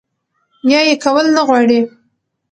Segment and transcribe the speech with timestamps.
[0.71, 1.79] يا ئې کول نۀ غواړي